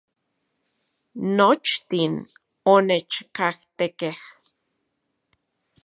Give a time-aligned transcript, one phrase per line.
[1.37, 2.13] Nochtin
[2.73, 4.17] onechkajtekej